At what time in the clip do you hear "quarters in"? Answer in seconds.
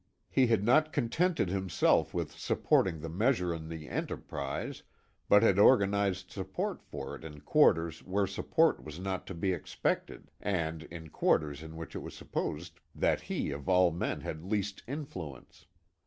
11.11-11.75